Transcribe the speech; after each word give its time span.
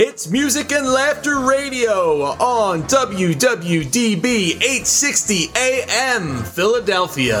It's 0.00 0.30
Music 0.30 0.70
and 0.70 0.86
Laughter 0.86 1.40
Radio 1.40 2.22
on 2.22 2.84
WWDB 2.84 4.22
860 4.22 5.50
AM 5.56 6.44
Philadelphia. 6.44 7.40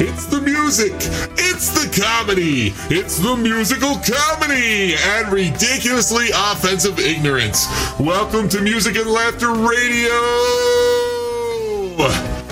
It's 0.00 0.26
the 0.26 0.40
music, 0.40 0.90
it's 1.38 1.68
the 1.70 2.02
comedy, 2.02 2.74
it's 2.90 3.18
the 3.18 3.36
musical 3.36 3.94
comedy 4.00 4.96
and 4.96 5.32
ridiculously 5.32 6.30
offensive 6.34 6.98
ignorance. 6.98 7.68
Welcome 8.00 8.48
to 8.48 8.60
Music 8.60 8.96
and 8.96 9.08
Laughter 9.08 9.52
Radio. 9.52 10.10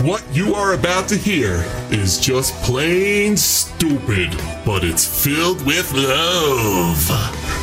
What 0.03 0.25
you 0.33 0.57
are 0.57 0.75
about 0.75 1.07
to 1.11 1.17
hear 1.17 1.65
is 1.93 2.19
just 2.19 2.61
plain 2.65 3.37
stupid, 3.37 4.31
but 4.67 4.83
it's 4.83 5.07
filled 5.25 5.65
with 5.65 5.93
love. 5.93 7.09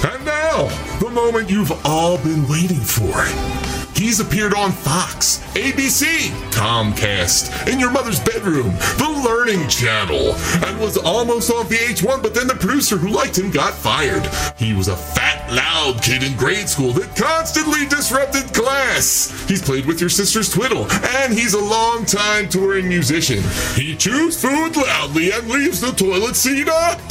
And 0.05 0.23
now, 0.23 0.67
the 1.01 1.09
moment 1.09 1.49
you've 1.49 1.73
all 1.85 2.17
been 2.19 2.47
waiting 2.47 2.77
for. 2.77 3.68
He's 3.99 4.21
appeared 4.21 4.53
on 4.53 4.71
Fox, 4.71 5.39
ABC, 5.55 6.29
Comcast, 6.53 7.67
in 7.67 7.81
your 7.81 7.91
mother's 7.91 8.21
bedroom, 8.21 8.71
the 8.97 9.21
Learning 9.25 9.67
Channel, 9.67 10.35
and 10.65 10.79
was 10.79 10.95
almost 10.95 11.51
on 11.51 11.65
VH1, 11.65 12.23
but 12.23 12.33
then 12.33 12.47
the 12.47 12.55
producer 12.55 12.95
who 12.95 13.09
liked 13.09 13.37
him 13.37 13.51
got 13.51 13.73
fired. 13.73 14.25
He 14.55 14.73
was 14.73 14.87
a 14.87 14.95
fat, 14.95 15.51
loud 15.51 16.01
kid 16.01 16.23
in 16.23 16.37
grade 16.37 16.69
school 16.69 16.93
that 16.93 17.13
constantly 17.13 17.87
disrupted 17.87 18.53
class. 18.53 19.45
He's 19.49 19.61
played 19.61 19.85
with 19.85 19.99
your 19.99 20.09
sister's 20.09 20.49
twiddle, 20.49 20.89
and 20.89 21.33
he's 21.33 21.53
a 21.53 21.59
long-time 21.59 22.47
touring 22.47 22.87
musician. 22.87 23.43
He 23.75 23.97
chews 23.97 24.41
food 24.41 24.77
loudly 24.77 25.33
and 25.33 25.49
leaves 25.49 25.81
the 25.81 25.91
toilet 25.91 26.37
seat 26.37 26.69
up. 26.69 27.01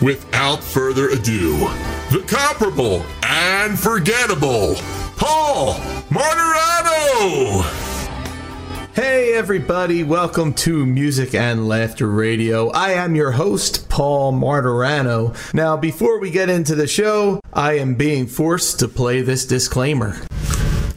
Without 0.00 0.64
further 0.64 1.10
ado, 1.10 1.58
the 2.10 2.24
comparable 2.26 3.04
and 3.22 3.78
forgettable 3.78 4.76
Paul 5.20 5.74
Marturano! 6.08 7.62
Hey, 8.94 9.34
everybody, 9.34 10.02
welcome 10.02 10.54
to 10.54 10.86
Music 10.86 11.34
and 11.34 11.68
Laughter 11.68 12.08
Radio. 12.08 12.70
I 12.70 12.92
am 12.92 13.14
your 13.14 13.32
host, 13.32 13.90
Paul 13.90 14.32
Marturano. 14.32 15.36
Now, 15.52 15.76
before 15.76 16.20
we 16.20 16.30
get 16.30 16.48
into 16.48 16.74
the 16.74 16.86
show, 16.86 17.38
I 17.52 17.74
am 17.74 17.96
being 17.96 18.26
forced 18.26 18.78
to 18.78 18.88
play 18.88 19.20
this 19.20 19.44
disclaimer. 19.44 20.16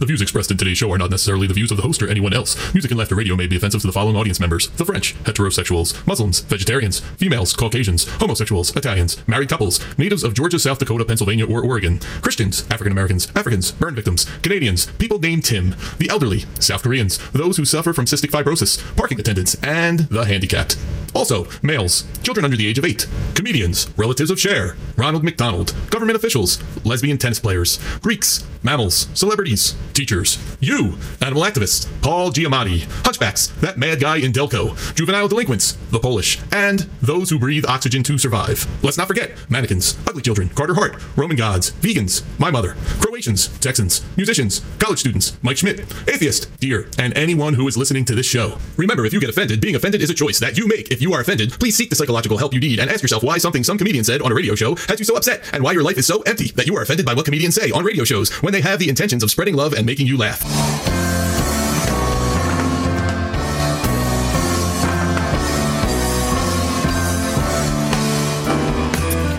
The 0.04 0.08
views 0.08 0.22
expressed 0.22 0.52
in 0.52 0.58
today's 0.58 0.78
show 0.78 0.92
are 0.92 0.98
not 0.98 1.12
necessarily 1.12 1.48
the 1.48 1.54
views 1.54 1.72
of 1.72 1.78
the 1.78 1.84
host 1.84 2.04
or 2.04 2.10
anyone 2.10 2.34
else. 2.34 2.58
Music 2.74 2.92
and 2.92 2.98
Laughter 2.98 3.16
Radio 3.16 3.38
may 3.38 3.48
be 3.48 3.56
offensive 3.56 3.80
to 3.80 3.88
the 3.88 3.94
following 3.94 4.18
audience 4.18 4.38
members 4.38 4.68
the 4.72 4.84
French, 4.84 5.16
heterosexuals, 5.24 6.06
Muslims, 6.06 6.42
vegetarians, 6.42 7.00
females, 7.00 7.54
Caucasians, 7.54 8.04
homosexuals, 8.16 8.76
Italians, 8.76 9.26
married 9.30 9.48
couples, 9.48 9.80
natives 9.98 10.26
of 10.26 10.34
Georgia, 10.34 10.60
South 10.60 10.78
Dakota, 10.78 11.06
Pennsylvania, 11.06 11.48
or 11.48 11.64
Oregon, 11.64 12.00
Christians, 12.22 12.66
African 12.70 12.92
Americans, 12.92 13.32
Africans, 13.34 13.72
burn 13.72 13.96
victims, 13.96 14.26
Canadians, 14.42 14.88
people 15.00 15.20
named 15.20 15.46
Tim, 15.46 15.74
the 16.00 16.10
elderly, 16.10 16.44
South 16.60 16.84
Koreans, 16.84 17.18
those 17.32 17.56
who 17.56 17.64
suffer 17.64 17.94
from 17.94 18.04
cystic 18.04 18.30
fibrosis, 18.30 18.78
parking 18.98 19.22
attendants, 19.22 19.56
and 19.64 20.00
the 20.00 20.26
handicapped. 20.26 20.76
Also, 21.16 21.48
males, 21.62 22.06
children 22.24 22.44
under 22.44 22.58
the 22.58 22.68
age 22.68 22.78
of 22.78 22.86
eight, 22.86 23.08
comedians, 23.36 23.90
relatives 23.98 24.32
of 24.32 24.40
Cher, 24.40 24.76
Ronald 24.98 25.24
McDonald, 25.24 25.74
government 25.90 26.16
officials, 26.16 26.62
lesbian 26.84 27.18
tennis 27.18 27.40
players, 27.40 27.80
Greeks, 28.02 28.46
mammals, 28.64 29.08
celebrities, 29.14 29.76
teachers, 29.94 30.38
you, 30.60 30.98
animal 31.22 31.44
activists, 31.44 31.88
Paul 32.02 32.32
Giamatti, 32.32 32.82
hunchbacks, 33.04 33.60
that 33.62 33.78
mad 33.78 34.00
guy 34.00 34.18
in 34.18 34.32
Delco, 34.32 34.76
juvenile 34.96 35.28
delinquents, 35.28 35.74
the 35.92 36.00
Polish, 36.00 36.40
and 36.52 36.80
those 37.02 37.30
who 37.30 37.38
breathe 37.38 37.66
oxygen 37.66 38.04
to 38.04 38.18
survive. 38.18 38.66
Let's 38.84 38.98
not 38.98 39.08
forget 39.08 39.38
mannequins, 39.50 39.98
ugly 40.08 40.22
children, 40.22 40.50
Carter 40.50 40.74
Hart, 40.74 41.02
Roman 41.16 41.38
gods, 41.38 41.72
vegans, 41.74 42.24
my 42.40 42.50
mother, 42.50 42.76
Croatians, 43.00 43.48
Texans, 43.60 44.04
musicians, 44.18 44.62
college 44.80 45.00
students, 45.00 45.38
Mike 45.42 45.58
Schmidt, 45.58 45.82
atheist, 46.08 46.50
dear, 46.60 46.90
and 46.98 47.16
anyone 47.18 47.54
who 47.54 47.68
is 47.68 47.78
listening 47.78 48.06
to 48.06 48.16
this 48.16 48.26
show. 48.26 48.58
Remember, 48.78 49.06
if 49.06 49.14
you 49.14 49.20
get 49.20 49.30
offended, 49.30 49.62
being 49.62 49.76
offended 49.76 50.02
is 50.02 50.10
a 50.10 50.14
choice 50.14 50.40
that 50.40 50.58
you 50.58 50.68
make. 50.68 50.92
If 50.92 51.02
you 51.04 51.14
are 51.14 51.22
offended, 51.22 51.52
please 51.52 51.76
seek 51.76 51.90
the 51.90 51.96
psychological 51.96 52.38
help 52.38 52.54
you 52.54 52.60
need 52.60 52.80
and 52.80 52.90
ask 52.90 53.02
yourself 53.02 53.24
why 53.24 53.38
something 53.38 53.64
some 53.64 53.78
comedian 53.78 54.04
said 54.04 54.22
on 54.22 54.32
a 54.32 54.36
radio 54.36 54.56
show 54.56 54.76
has 54.88 55.00
you 55.00 55.06
so 55.06 55.16
upset 55.16 55.44
and 55.54 55.64
why 55.64 55.72
your 55.72 55.84
life 55.84 55.98
is 55.98 56.08
so 56.08 56.22
empty 56.22 56.48
that 56.52 56.66
you 56.66 56.76
are 56.76 56.82
offended 56.82 57.06
by 57.06 57.14
what 57.14 57.26
comedians 57.26 57.56
say 57.56 57.70
on 57.72 57.84
radio 57.84 58.04
shows 58.04 58.32
when 58.42 58.54
they 58.54 58.62
have 58.62 58.80
the 58.80 58.90
intentions 58.90 59.22
of 59.22 59.30
spreading 59.30 59.56
love 59.56 59.74
and 59.74 59.86
making 59.86 60.08
you 60.08 60.18
laugh. 60.18 60.42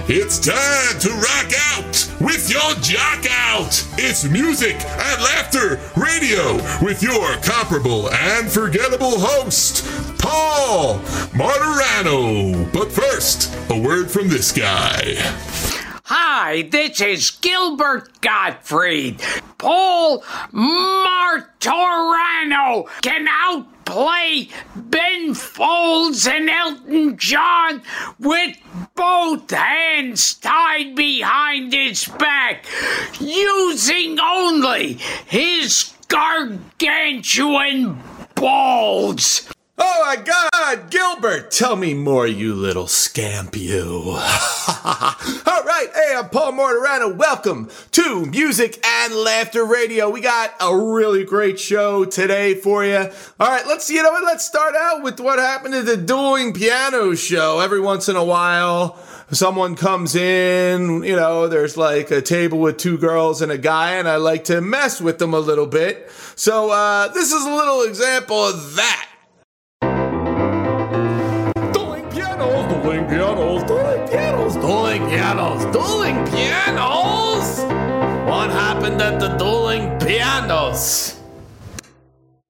It's 0.07 0.39
time 0.39 1.01
to 1.01 1.11
rock 1.11 1.44
with 2.35 2.51
your 2.51 2.75
jock 2.81 3.25
out. 3.31 3.87
It's 3.97 4.25
music 4.25 4.75
and 4.75 5.23
laughter 5.23 5.81
radio 5.97 6.55
with 6.85 7.01
your 7.01 7.37
comparable 7.37 8.11
and 8.11 8.51
forgettable 8.51 9.21
host, 9.21 9.87
Paul 10.19 10.99
Marturano. 11.31 12.73
But 12.73 12.91
first, 12.91 13.55
a 13.71 13.81
word 13.81 14.11
from 14.11 14.29
this 14.29 14.51
guy. 14.51 15.74
Hi, 16.07 16.69
this 16.71 17.01
is 17.01 17.31
Gilbert 17.31 18.21
Gottfried. 18.21 19.23
Paul 19.57 20.21
Marturano 20.53 21.67
can 23.01 23.27
outplay 23.27 24.51
Ben 24.77 25.33
Folds 25.33 26.27
and 26.27 26.51
Elton 26.51 27.17
John 27.17 27.81
with 28.19 28.55
both 28.95 29.51
hands 29.51 30.35
tied 30.35 30.95
behind 30.95 31.73
his 31.73 32.05
back, 32.05 32.67
using 33.19 34.21
only 34.21 34.99
his 35.25 35.95
gargantuan 36.09 37.99
balls. 38.35 39.49
Oh 39.77 40.05
my 40.07 40.17
god, 40.23 40.91
Gilbert, 40.91 41.51
tell 41.51 41.75
me 41.75 41.95
more, 41.95 42.29
you 42.29 42.55
little 42.55 42.87
scamp, 42.87 43.57
you. 43.57 44.03
All 44.09 44.15
right, 45.65 45.89
hey, 45.93 46.15
I'm 46.17 46.29
Paul 46.29 46.53
Marturano. 46.53 47.17
Welcome 47.17 47.69
to 47.91 48.25
Music 48.27 48.79
and 48.87 49.13
Laughter 49.15 49.65
Radio. 49.65 50.11
We 50.11 50.21
got 50.21 50.53
a 50.61 50.77
really 50.77 51.25
great 51.25 51.59
show 51.59 52.05
today 52.05 52.55
for 52.55 52.85
you. 52.85 53.11
All 53.41 53.49
right, 53.49 53.67
let's, 53.67 53.91
you 53.91 54.01
know 54.01 54.13
what, 54.13 54.23
let's 54.23 54.47
start 54.47 54.77
out 54.77 55.03
with 55.03 55.19
what 55.19 55.41
happened 55.41 55.75
at 55.75 55.87
the 55.87 55.97
Dueling 55.97 56.53
Piano 56.53 57.17
Show. 57.17 57.59
Every 57.59 57.81
once 57.81 58.09
in 58.09 58.15
a 58.15 58.25
while, 58.25 58.97
someone 59.33 59.75
comes 59.75 60.15
in, 60.15 61.03
you 61.03 61.17
know, 61.17 61.49
there's 61.49 61.77
like 61.77 62.13
a 62.13 62.23
table 62.23 62.59
with 62.61 62.77
two 62.77 62.97
girls 62.97 63.43
and 63.43 63.51
a 63.51 63.59
guy, 63.59 63.95
and 63.95 64.07
I 64.07 64.17
like 64.17 64.45
to 64.45 64.61
mess 64.61 65.01
with 65.01 65.19
them 65.19 65.35
a 65.35 65.41
little 65.41 65.67
bit. 65.67 66.09
So, 66.37 66.71
uh, 66.71 67.09
this 67.09 67.33
is 67.33 67.45
a 67.45 67.51
little 67.51 67.83
example 67.83 68.37
of 68.37 68.77
that. 68.77 69.09
Dueling 72.85 73.09
pianos, 73.09 73.63
dueling 73.65 74.09
pianos, 74.09 74.55
dueling 74.57 75.09
pianos, 75.09 75.65
dueling 75.73 76.25
pianos. 76.27 77.61
What 78.29 78.51
happened 78.51 79.01
at 79.01 79.19
the 79.19 79.29
dueling 79.39 79.99
pianos? 80.01 81.19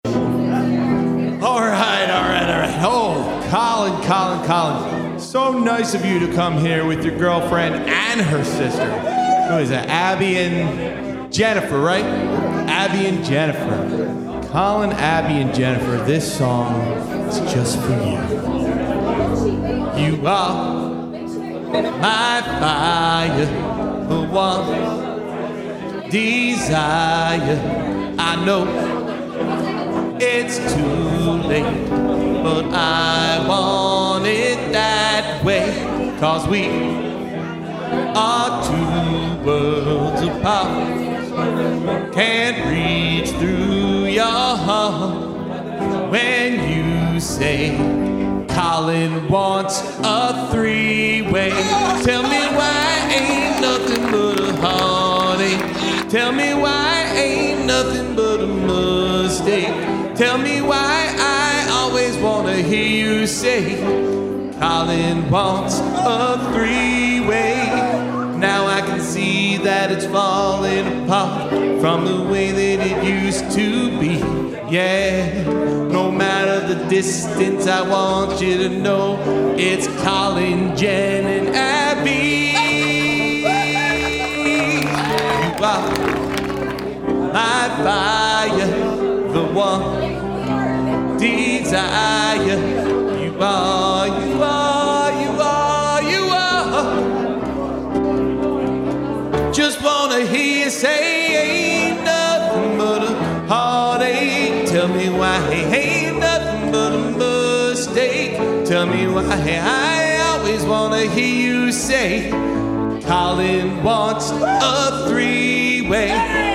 All 0.04 1.60
right, 1.60 2.10
all 2.10 2.28
right, 2.28 2.50
all 2.50 2.60
right. 2.60 2.78
Oh, 2.82 3.48
Colin, 3.48 4.02
Colin, 4.02 4.44
Colin. 4.44 5.20
So 5.20 5.56
nice 5.56 5.94
of 5.94 6.04
you 6.04 6.18
to 6.18 6.32
come 6.32 6.58
here 6.58 6.84
with 6.84 7.04
your 7.04 7.16
girlfriend 7.16 7.76
and 7.88 8.20
her 8.20 8.42
sister. 8.42 8.90
Who 9.48 9.58
is 9.58 9.70
it? 9.70 9.86
Abby 9.88 10.38
and 10.38 11.32
Jennifer, 11.32 11.78
right? 11.78 12.04
Abby 12.04 13.06
and 13.06 13.24
Jennifer. 13.24 14.48
Colin, 14.50 14.90
Abby, 14.92 15.40
and 15.40 15.54
Jennifer, 15.54 16.04
this 16.04 16.38
song 16.38 16.80
is 17.28 17.38
just 17.52 17.80
for 17.80 17.90
you. 17.90 18.63
You 19.96 20.26
are 20.26 20.94
my 22.00 22.42
fire, 22.60 23.46
the 24.08 24.26
one 24.28 26.10
desire. 26.10 27.60
I 28.18 28.44
know 28.44 28.66
it's 30.20 30.56
too 30.74 31.48
late, 31.48 31.90
but 32.42 32.64
I 32.72 33.46
want 33.48 34.26
it 34.26 34.72
that 34.72 35.44
way. 35.44 36.16
Cause 36.18 36.48
we 36.48 36.66
are 38.16 38.64
two 38.66 39.46
worlds 39.46 40.22
apart. 40.22 42.12
Can't 42.12 42.58
reach 42.68 43.30
through 43.38 44.06
your 44.06 44.24
heart 44.24 46.10
when 46.10 46.52
you 46.68 47.20
say 47.20 48.03
Colin 48.74 49.28
wants 49.28 49.82
a 50.02 50.48
three-way. 50.50 51.50
Tell 52.02 52.24
me 52.24 52.42
why 52.58 53.08
ain't 53.14 53.60
nothing 53.60 54.10
but 54.10 54.40
a 54.40 54.52
heartache. 54.56 56.10
Tell 56.10 56.32
me 56.32 56.54
why 56.54 57.04
ain't 57.14 57.66
nothing 57.66 58.16
but 58.16 58.40
a 58.40 58.48
mistake. 58.48 60.16
Tell 60.16 60.38
me 60.38 60.60
why 60.60 61.14
I 61.16 61.68
always 61.70 62.16
wanna 62.16 62.56
hear 62.56 62.84
you 62.84 63.28
say, 63.28 63.78
Colin 64.58 65.30
wants 65.30 65.78
a 65.78 66.52
three 66.52 67.20
way. 67.20 67.54
Now 68.36 68.66
I 68.66 68.80
can 68.80 69.00
see 69.00 69.56
that 69.58 69.92
it's 69.92 70.06
falling 70.06 71.04
apart 71.04 71.48
from 71.80 72.06
the 72.06 72.24
way 72.28 72.50
that 72.50 72.84
it 72.84 73.04
used 73.04 73.52
to 73.52 74.00
be. 74.00 74.43
Yeah, 74.70 75.42
no 75.90 76.10
matter 76.10 76.66
the 76.74 76.88
distance, 76.88 77.66
I 77.66 77.82
want 77.86 78.40
you 78.40 78.56
to 78.56 78.68
know 78.70 79.18
it's 79.58 79.86
Colin, 80.02 80.74
Jen, 80.74 81.26
and 81.26 81.54
Abby. 81.54 82.54
You 85.52 85.64
are 85.64 85.90
my 87.30 87.68
fire, 87.84 88.66
the 89.32 89.44
one 89.52 91.18
desire. 91.18 92.73
Say, 111.74 112.30
Colin 113.02 113.82
wants 113.82 114.30
a 114.30 115.06
three 115.08 115.82
way. 115.88 116.08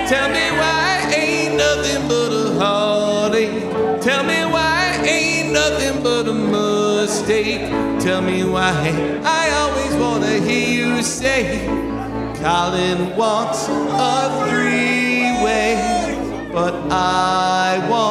Tell 0.08 0.28
me 0.28 0.50
why, 0.58 1.12
ain't 1.14 1.56
nothing 1.56 2.08
but 2.08 2.32
a 2.32 2.58
heartache. 2.58 4.02
Tell 4.02 4.24
me 4.24 4.44
why, 4.50 4.98
ain't 5.04 5.52
nothing 5.52 6.02
but 6.02 6.26
a 6.26 6.32
mistake. 6.32 7.60
Tell 8.00 8.22
me 8.22 8.44
why, 8.44 9.20
I 9.24 9.50
always 9.50 9.94
wanna 10.02 10.38
hear 10.38 10.96
you 10.96 11.02
say, 11.02 11.66
Colin 12.42 13.14
wants 13.16 13.68
a 13.68 14.48
three 14.48 15.44
way, 15.44 16.48
but 16.52 16.74
I 16.90 17.86
want 17.88 18.09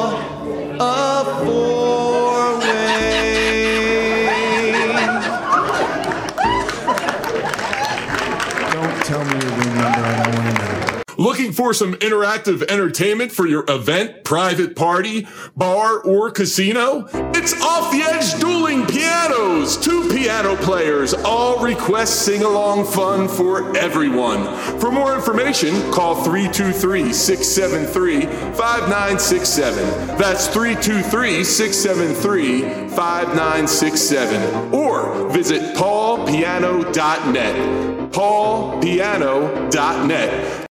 for 11.70 11.74
some 11.76 11.94
interactive 11.96 12.64
entertainment 12.64 13.32
for 13.32 13.46
your 13.46 13.64
event, 13.68 14.24
private 14.24 14.76
party, 14.76 15.28
bar, 15.56 16.00
or 16.00 16.32
casino? 16.32 17.08
It's 17.36 17.54
Off 17.62 17.92
the 17.92 18.02
Edge 18.02 18.40
Dueling 18.40 18.88
Pianos! 18.88 19.78
Two 19.78 20.10
piano 20.10 20.56
players, 20.56 21.14
all 21.14 21.64
request 21.64 22.26
sing 22.26 22.42
along 22.42 22.88
fun 22.88 23.28
for 23.28 23.78
everyone. 23.78 24.46
For 24.80 24.90
more 24.90 25.14
information, 25.14 25.92
call 25.92 26.24
323 26.24 27.14
673 27.14 28.22
5967. 28.56 30.08
That's 30.18 30.48
323 30.48 31.44
673 31.44 32.62
5967. 32.96 34.74
Or 34.74 35.30
visit 35.30 35.76
paulpiano.net. 35.76 38.12
paulpiano.net. 38.12 40.69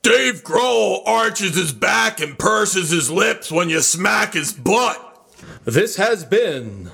Dave 0.03 0.43
Grohl 0.43 1.03
arches 1.07 1.55
his 1.57 1.75
back 1.75 2.21
and 2.23 2.39
purses 2.39 2.89
his 2.89 3.11
lips 3.11 3.53
when 3.53 3.69
you 3.69 3.83
smack 3.83 4.33
his 4.33 4.55
butt. 4.55 5.31
This 5.67 5.97
has 5.97 6.25
been 6.25 6.91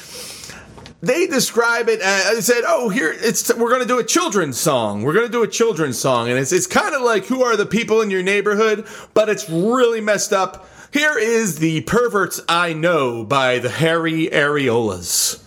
they 1.05 1.27
describe 1.27 1.89
it 1.89 2.01
uh, 2.01 2.05
as 2.05 2.37
I 2.37 2.41
said, 2.41 2.65
"Oh, 2.67 2.89
here 2.89 3.12
it's 3.12 3.55
we're 3.55 3.69
going 3.69 3.83
to 3.83 3.89
do 3.89 3.99
a 3.99 4.05
children's 4.05 4.59
song. 4.59 5.03
We're 5.03 5.12
going 5.12 5.27
to 5.27 5.33
do 5.33 5.43
a 5.43 5.49
children's 5.49 5.99
song." 5.99 6.31
And 6.31 6.39
it's 6.39 6.53
it's 6.53 6.67
kind 6.67 6.95
of 6.95 7.03
like 7.03 7.27
who 7.27 7.43
are 7.43 7.56
the 7.56 7.67
people 7.67 8.01
in 8.01 8.11
your 8.11 8.23
neighborhood, 8.23 8.87
but 9.12 9.29
it's 9.29 9.49
really 9.49 10.01
messed 10.01 10.33
up. 10.33 10.69
Here 10.93 11.19
is 11.19 11.59
The 11.59 11.81
Perverts 11.83 12.41
I 12.49 12.73
Know 12.73 13.25
by 13.25 13.59
the 13.59 13.69
Harry 13.69 14.29
Areolas. 14.29 15.43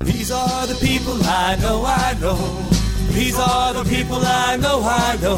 These 0.00 0.32
are 0.32 0.66
the 0.66 0.78
people 0.80 1.14
I 1.22 1.56
know, 1.60 1.84
I 1.86 2.18
know. 2.20 2.67
These 3.38 3.46
are 3.46 3.72
the 3.72 3.84
people 3.84 4.18
I 4.20 4.56
know, 4.56 4.80
I 4.82 5.16
know. 5.22 5.36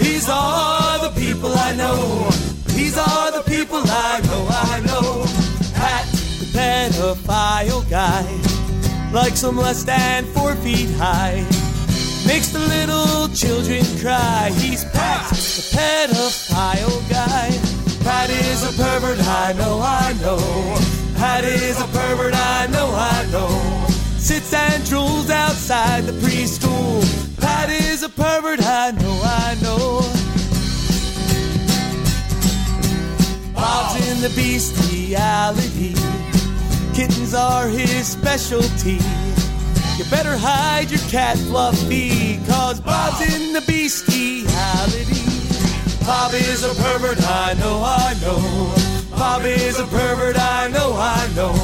These 0.00 0.28
are 0.28 0.98
the 0.98 1.12
people 1.14 1.52
I 1.54 1.72
know. 1.76 2.28
These 2.74 2.98
are 2.98 3.30
the 3.30 3.44
people 3.48 3.78
I 3.86 4.20
know, 4.24 4.48
I 4.50 4.80
know. 4.80 5.24
Pat, 5.72 6.04
the 6.40 6.46
pedophile 6.50 7.88
guy, 7.88 8.26
likes 9.12 9.42
them 9.42 9.56
less 9.56 9.84
than 9.84 10.24
four 10.34 10.56
feet 10.56 10.90
high. 10.96 11.46
Makes 12.26 12.48
the 12.48 12.58
little 12.58 13.28
children 13.36 13.84
cry. 14.00 14.50
He's 14.56 14.84
Pat, 14.86 15.30
the 15.30 15.62
pedophile 15.70 17.08
guy. 17.08 17.50
Pat 18.02 18.30
is 18.30 18.64
a 18.64 18.72
pervert, 18.76 19.20
I 19.20 19.52
know, 19.52 19.78
I 19.80 20.12
know. 20.20 20.40
Pat 21.14 21.44
is 21.44 21.80
a 21.80 21.86
pervert, 21.86 22.34
I 22.34 22.66
know, 22.66 22.90
I 22.92 23.28
know. 23.30 23.86
Sits 24.18 24.52
and 24.52 24.82
drools 24.82 25.30
outside 25.30 26.04
the 26.04 26.12
preschool. 26.12 26.69
The 34.20 34.28
bestiality. 34.36 35.94
Kittens 36.94 37.32
are 37.32 37.68
his 37.68 38.06
specialty. 38.06 38.98
You 39.96 40.04
better 40.10 40.36
hide 40.36 40.90
your 40.90 41.00
cat 41.08 41.38
Fluffy, 41.38 42.38
cause 42.46 42.80
Bob's 42.80 43.22
in 43.22 43.54
the 43.54 43.62
bestiality. 43.62 45.24
Bob 46.04 46.34
is 46.34 46.64
a 46.64 46.74
pervert, 46.82 47.22
I 47.22 47.54
know, 47.54 47.80
I 47.82 48.14
know. 48.20 49.16
Bob 49.16 49.44
is 49.44 49.78
a 49.78 49.86
pervert, 49.86 50.36
I 50.38 50.68
know, 50.68 50.92
I 50.94 51.26
know. 51.34 51.54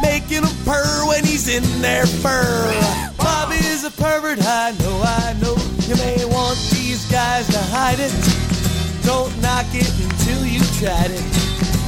Making 0.00 0.44
him 0.44 0.64
purr 0.64 1.06
when 1.08 1.24
he's 1.24 1.48
in 1.48 1.64
their 1.82 2.06
fur. 2.06 2.70
Bob 3.18 3.50
is 3.52 3.82
a 3.84 3.90
pervert, 3.90 4.38
I 4.42 4.70
know, 4.78 5.02
I 5.02 5.36
know. 5.40 5.56
You 5.88 5.96
may 5.96 6.24
want 6.24 6.58
these 6.70 7.10
guys 7.10 7.48
to 7.48 7.58
hide 7.58 7.98
it. 7.98 8.14
Don't 9.04 9.36
knock 9.42 9.66
it 9.72 9.90
until 9.98 10.46
you 10.46 10.60
tried 10.78 11.10
it. 11.10 11.39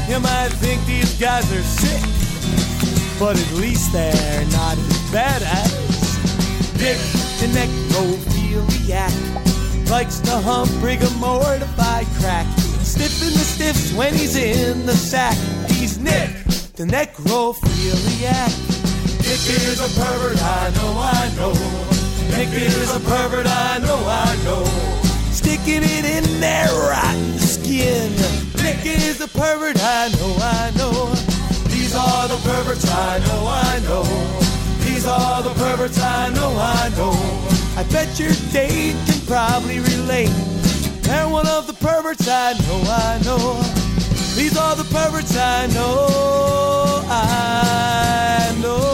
You 0.09 0.21
might 0.21 0.53
think 0.61 0.85
these 0.85 1.19
guys 1.19 1.51
are 1.53 1.63
sick, 1.63 2.03
but 3.19 3.39
at 3.39 3.53
least 3.55 3.93
they're 3.93 4.45
not 4.51 4.77
as 4.77 5.11
bad 5.13 5.43
as 5.43 5.73
Dick 6.79 6.99
the 7.41 7.47
necrophiliac. 7.59 9.13
Likes 9.91 10.21
to 10.21 10.39
hump, 10.39 10.71
rig 10.83 11.03
a 11.03 11.11
mortified 11.13 12.07
crack. 12.19 12.47
Stiffing 12.83 13.33
the 13.33 13.45
stiffs 13.45 13.93
when 13.95 14.13
he's 14.15 14.37
in 14.37 14.87
the 14.87 14.93
sack. 14.95 15.37
He's 15.71 15.99
Nick, 15.99 16.31
the 16.75 16.85
necrophiliac. 16.85 18.53
Nick 19.19 19.47
is 19.49 19.81
a 19.81 19.89
pervert, 20.01 20.43
I 20.43 20.71
know, 20.77 20.99
I 20.99 21.31
know. 21.37 21.55
Nick 22.37 22.53
is 22.53 22.95
a 22.95 23.01
pervert, 23.01 23.47
I 23.47 23.79
know, 23.79 24.05
I 24.07 24.37
know. 24.45 24.65
Sticking 25.31 25.83
it 25.83 26.05
in 26.05 26.41
their 26.41 26.69
rotten 26.69 27.39
skin. 27.39 28.52
Nick 28.63 28.87
is 28.87 29.21
a 29.21 29.27
pervert, 29.27 29.77
I 29.81 30.09
know, 30.15 30.37
I 30.39 30.71
know. 30.77 31.15
These 31.69 31.95
are 31.97 32.29
the 32.29 32.37
perverts, 32.49 32.89
I 32.89 33.19
know, 33.19 33.47
I 33.47 33.81
know. 33.81 34.05
These 34.85 35.07
are 35.07 35.43
the 35.43 35.51
perverts 35.55 36.01
I 36.01 36.29
know, 36.31 36.55
I 36.57 36.89
know. 36.97 37.13
I 37.77 37.83
bet 37.91 38.21
your 38.21 38.33
date 38.53 38.97
can 39.07 39.21
probably 39.27 39.81
relate. 39.81 40.31
They're 41.03 41.29
one 41.29 41.49
of 41.49 41.67
the 41.67 41.73
perverts 41.73 42.29
I 42.29 42.53
know, 42.53 42.83
I 42.87 43.21
know. 43.25 43.61
These 44.37 44.57
are 44.57 44.77
the 44.77 44.85
perverts 44.85 45.37
I 45.37 45.67
know, 45.67 47.03
I 47.09 48.57
know. 48.63 48.92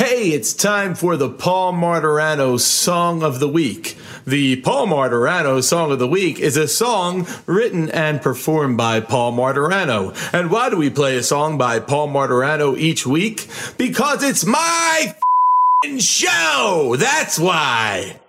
Hey, 0.00 0.30
it's 0.30 0.54
time 0.54 0.94
for 0.94 1.18
the 1.18 1.28
Paul 1.28 1.74
Marturano 1.74 2.58
Song 2.58 3.22
of 3.22 3.38
the 3.38 3.46
Week. 3.46 3.98
The 4.26 4.56
Paul 4.62 4.86
Marturano 4.86 5.62
Song 5.62 5.92
of 5.92 5.98
the 5.98 6.08
Week 6.08 6.38
is 6.38 6.56
a 6.56 6.66
song 6.68 7.26
written 7.44 7.90
and 7.90 8.22
performed 8.22 8.78
by 8.78 9.00
Paul 9.00 9.34
Marturano. 9.34 10.16
And 10.32 10.50
why 10.50 10.70
do 10.70 10.78
we 10.78 10.88
play 10.88 11.18
a 11.18 11.22
song 11.22 11.58
by 11.58 11.80
Paul 11.80 12.08
Marturano 12.08 12.78
each 12.78 13.06
week? 13.06 13.46
Because 13.76 14.22
it's 14.22 14.46
my 14.46 15.14
show! 15.98 16.96
That's 16.98 17.38
why! 17.38 18.20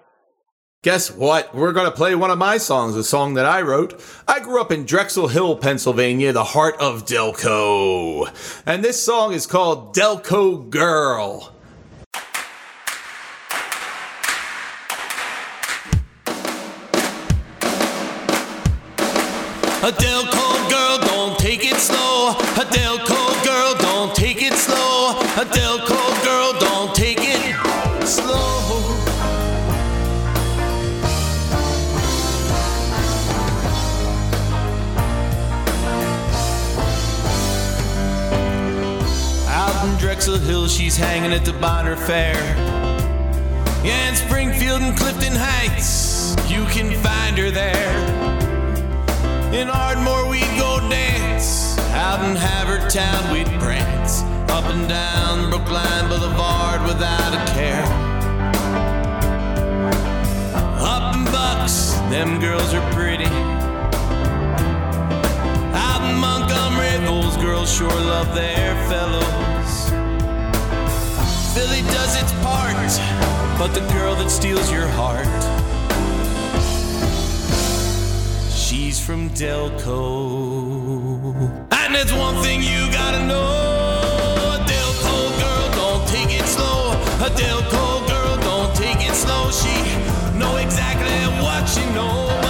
Guess 0.83 1.11
what? 1.11 1.55
We're 1.55 1.71
going 1.71 1.89
to 1.89 1.95
play 1.95 2.15
one 2.15 2.31
of 2.31 2.37
my 2.37 2.57
songs, 2.57 2.97
a 2.97 3.03
song 3.03 3.35
that 3.35 3.45
I 3.45 3.61
wrote. 3.61 3.97
I 4.27 4.41
grew 4.41 4.59
up 4.59 4.73
in 4.73 4.85
Drexel 4.85 5.29
Hill, 5.29 5.55
Pennsylvania, 5.55 6.33
the 6.33 6.43
heart 6.43 6.75
of 6.81 7.05
Delco. 7.05 8.27
And 8.65 8.83
this 8.83 9.01
song 9.01 9.31
is 9.31 9.47
called 9.47 9.95
Delco 9.95 10.69
Girl. 10.69 11.55
A 19.83 19.91
Delco 19.91 20.69
girl, 20.69 21.00
don't 21.00 21.39
take 21.39 21.65
it 21.65 21.77
slow. 21.77 22.29
A 22.29 22.65
Delco 22.65 23.43
girl, 23.43 23.73
don't 23.79 24.13
take 24.15 24.43
it 24.43 24.53
slow. 24.53 25.17
A 25.41 25.43
Delco 25.43 26.23
girl, 26.23 26.53
don't 26.59 26.93
take 26.93 27.17
it 27.19 28.07
slow. 28.07 28.59
Out 39.47 39.88
in 39.88 39.97
Drexel 39.97 40.38
Hill, 40.38 40.67
she's 40.67 40.95
hanging 40.95 41.33
at 41.33 41.43
the 41.43 41.53
Bonner 41.53 41.95
Fair. 41.95 42.35
Yeah, 43.83 44.09
in 44.09 44.15
Springfield 44.15 44.83
and 44.83 44.95
Clifton 44.95 45.33
Heights, 45.35 46.35
you 46.47 46.65
can 46.65 46.93
find 47.01 47.35
her 47.39 47.50
there. 47.50 48.11
In 49.53 49.70
Ardmore 49.70 50.29
we'd 50.29 50.58
go 50.58 50.79
dance. 50.89 51.77
Out 51.91 52.24
in 52.24 52.38
Havertown 52.38 53.34
we'd 53.34 53.51
prance. 53.60 54.22
Up 54.50 54.63
and 54.63 54.88
down 54.88 55.50
Brookline 55.50 56.08
Boulevard 56.08 56.81
without 56.84 57.34
a 57.34 57.51
care. 57.51 57.84
Up 60.79 61.15
in 61.15 61.25
Bucks, 61.25 61.96
them 62.10 62.39
girls 62.39 62.74
are 62.74 62.93
pretty. 62.93 63.25
Out 65.75 66.01
in 66.10 66.15
Montgomery, 66.17 67.05
those 67.05 67.36
girls 67.36 67.70
sure 67.75 67.89
love 67.89 68.34
their 68.34 68.74
fellows. 68.88 69.89
Philly 71.53 71.81
does 71.91 72.15
its 72.22 72.31
part, 72.41 72.77
but 73.60 73.74
the 73.74 73.86
girl 73.93 74.15
that 74.15 74.31
steals 74.31 74.72
your 74.72 74.88
heart. 74.88 75.27
She's 78.71 79.05
from 79.05 79.29
Delco. 79.31 79.99
And 81.73 81.93
it's 81.93 82.13
one 82.13 82.41
thing 82.41 82.61
you 82.61 82.89
gotta 82.89 83.19
know. 83.25 83.43
A 84.55 84.63
Delco 84.63 85.29
girl, 85.41 85.71
don't 85.75 86.07
take 86.07 86.31
it 86.39 86.47
slow. 86.47 86.93
A 87.19 87.29
Delco 87.31 88.07
girl, 88.07 88.37
don't 88.37 88.73
take 88.73 89.05
it 89.05 89.13
slow. 89.13 89.51
She 89.51 89.75
know 90.39 90.55
exactly 90.55 91.11
what 91.43 91.67
she 91.67 91.83
know. 91.93 92.40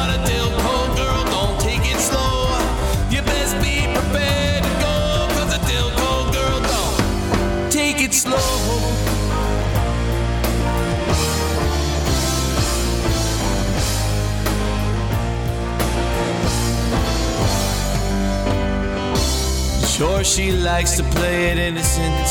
Sure, 20.01 20.23
she 20.23 20.51
likes 20.51 20.97
to 20.97 21.03
play 21.03 21.51
it 21.51 21.59
innocent. 21.59 22.27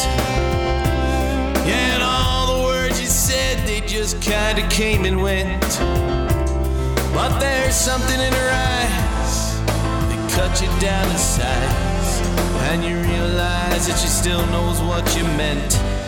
And 1.69 2.03
all 2.03 2.57
the 2.57 2.65
words 2.65 3.00
you 3.00 3.07
said, 3.07 3.65
they 3.65 3.81
just 3.83 4.21
kinda 4.21 4.67
came 4.67 5.05
and 5.05 5.23
went. 5.23 5.79
But 7.15 7.39
there's 7.39 7.77
something 7.77 8.19
in 8.19 8.33
her 8.33 8.50
eyes 8.50 9.55
that 10.09 10.33
cut 10.33 10.61
you 10.61 10.67
down 10.81 11.07
to 11.12 11.17
size. 11.17 12.11
And 12.73 12.83
you 12.83 12.97
realize 12.97 13.87
that 13.87 14.00
she 14.00 14.09
still 14.09 14.45
knows 14.47 14.81
what 14.81 15.07
you 15.17 15.23
meant. 15.39 16.00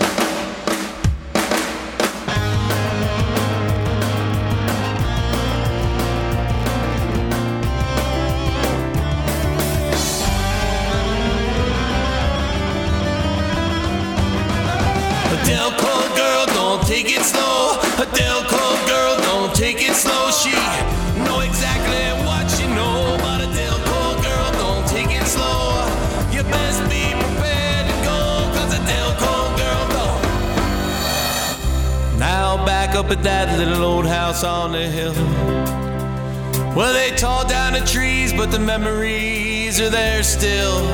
Take 17.02 17.18
it 17.18 17.25
slow. 17.25 17.80
A 17.99 18.06
Delco 18.14 18.87
girl, 18.87 19.16
don't 19.23 19.52
take 19.56 19.82
it 19.82 19.94
slow. 19.94 20.30
She 20.30 20.52
know 21.25 21.40
exactly 21.40 21.99
what 22.25 22.49
she 22.49 22.64
know, 22.68 23.18
but 23.18 23.40
a 23.40 23.47
Delco 23.59 24.23
girl, 24.23 24.52
don't 24.52 24.87
take 24.87 25.11
it 25.11 25.26
slow. 25.26 25.82
You 26.30 26.44
best 26.44 26.80
be 26.88 27.11
prepared 27.11 27.90
to 27.90 27.94
go, 28.06 28.47
cause 28.54 28.73
a 28.78 28.82
Delco 28.87 29.35
girl, 29.59 29.88
don't. 29.97 30.23
Now 32.21 32.64
back 32.64 32.94
up 32.94 33.11
at 33.11 33.25
that 33.25 33.59
little 33.59 33.82
old 33.82 34.06
house 34.06 34.44
on 34.44 34.71
the 34.71 34.87
hill. 34.87 35.14
Well, 36.76 36.92
they 36.92 37.11
tore 37.16 37.42
down 37.49 37.73
the 37.73 37.80
trees, 37.85 38.32
but 38.32 38.52
the 38.52 38.61
memories 38.61 39.80
are 39.80 39.90
there 39.90 40.23
still. 40.23 40.87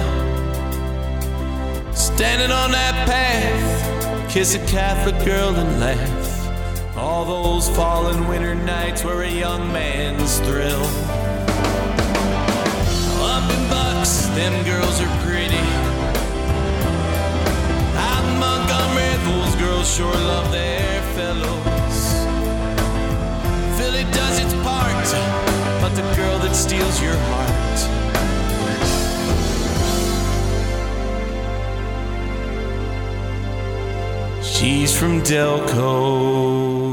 Standing 1.93 2.50
on 2.50 2.71
that 2.71 3.07
path, 3.07 3.98
kiss 4.38 4.54
a 4.54 4.66
Catholic 4.66 5.16
girl 5.25 5.57
and 5.57 5.80
laugh. 5.80 6.97
All 6.97 7.25
those 7.25 7.68
fallen 7.71 8.28
winter 8.28 8.54
nights 8.54 9.02
were 9.02 9.25
a 9.25 9.28
young 9.28 9.66
man's 9.73 10.38
thrill. 10.47 10.85
Up 13.35 13.50
in 13.50 13.62
Bucks, 13.68 14.26
them 14.38 14.54
girls 14.64 15.00
are 15.00 15.14
pretty. 15.26 15.66
Out 18.07 18.25
in 18.30 18.38
Montgomery, 18.38 19.11
those 19.26 19.57
girls 19.57 19.92
sure 19.92 20.14
love 20.33 20.52
their 20.52 21.02
fellows. 21.18 21.99
Philly 23.76 24.04
does 24.12 24.38
its 24.38 24.54
part, 24.62 25.09
but 25.83 25.97
the 25.97 26.02
girl 26.14 26.38
that 26.38 26.54
steals 26.54 27.02
your 27.02 27.16
heart. 27.16 27.98
She's 34.59 34.91
from 34.99 35.23
Delco. 35.23 36.88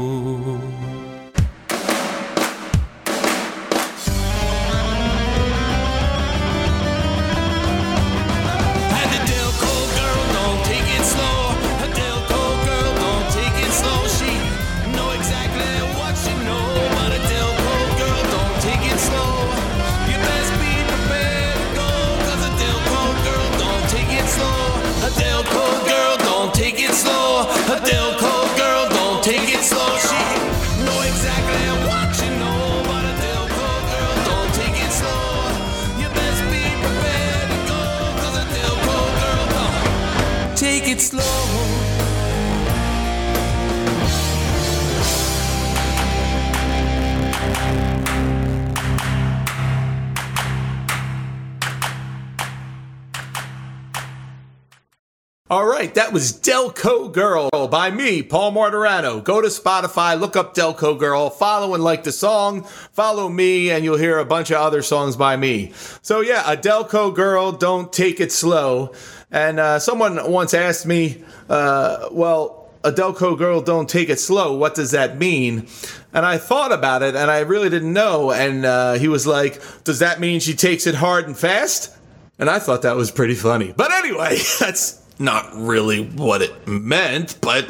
That 56.06 56.12
was 56.12 56.32
Delco 56.32 57.12
Girl 57.12 57.50
by 57.66 57.90
me, 57.90 58.22
Paul 58.22 58.52
Marturano. 58.52 59.24
Go 59.24 59.40
to 59.40 59.48
Spotify, 59.48 60.16
look 60.16 60.36
up 60.36 60.54
Delco 60.54 60.96
Girl, 60.96 61.30
follow 61.30 61.74
and 61.74 61.82
like 61.82 62.04
the 62.04 62.12
song, 62.12 62.62
follow 62.62 63.28
me, 63.28 63.72
and 63.72 63.84
you'll 63.84 63.96
hear 63.98 64.20
a 64.20 64.24
bunch 64.24 64.52
of 64.52 64.58
other 64.58 64.82
songs 64.82 65.16
by 65.16 65.36
me. 65.36 65.72
So, 66.02 66.20
yeah, 66.20 66.44
a 66.48 66.56
Delco 66.56 67.12
Girl, 67.12 67.50
don't 67.50 67.92
take 67.92 68.20
it 68.20 68.30
slow. 68.30 68.92
And 69.32 69.58
uh, 69.58 69.80
someone 69.80 70.30
once 70.30 70.54
asked 70.54 70.86
me, 70.86 71.24
uh, 71.48 72.08
well, 72.12 72.70
a 72.84 72.92
Delco 72.92 73.36
Girl, 73.36 73.60
don't 73.60 73.88
take 73.88 74.08
it 74.08 74.20
slow, 74.20 74.56
what 74.56 74.76
does 74.76 74.92
that 74.92 75.18
mean? 75.18 75.66
And 76.12 76.24
I 76.24 76.38
thought 76.38 76.70
about 76.70 77.02
it, 77.02 77.16
and 77.16 77.32
I 77.32 77.40
really 77.40 77.68
didn't 77.68 77.92
know. 77.92 78.30
And 78.30 78.64
uh, 78.64 78.92
he 78.92 79.08
was 79.08 79.26
like, 79.26 79.60
does 79.82 79.98
that 79.98 80.20
mean 80.20 80.38
she 80.38 80.54
takes 80.54 80.86
it 80.86 80.94
hard 80.94 81.26
and 81.26 81.36
fast? 81.36 81.92
And 82.38 82.48
I 82.48 82.60
thought 82.60 82.82
that 82.82 82.94
was 82.94 83.10
pretty 83.10 83.34
funny. 83.34 83.74
But 83.76 83.90
anyway, 83.90 84.38
that's 84.60 85.02
not 85.18 85.48
really 85.54 86.04
what 86.04 86.42
it 86.42 86.66
meant, 86.66 87.38
but 87.40 87.64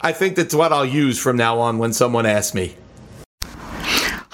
I 0.00 0.12
think 0.12 0.36
that's 0.36 0.54
what 0.54 0.72
I'll 0.72 0.84
use 0.84 1.18
from 1.18 1.36
now 1.36 1.58
on 1.58 1.78
when 1.78 1.92
someone 1.92 2.26
asks 2.26 2.54
me. 2.54 2.76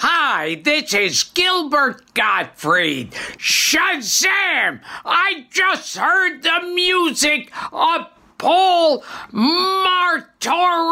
Hi, 0.00 0.60
this 0.62 0.94
is 0.94 1.24
Gilbert 1.24 2.14
Gottfried. 2.14 3.10
Shazam! 3.38 4.80
I 5.04 5.46
just 5.50 5.96
heard 5.96 6.42
the 6.42 6.70
music 6.72 7.50
of 7.72 8.06
Paul 8.38 9.02
Marturano. 9.32 10.88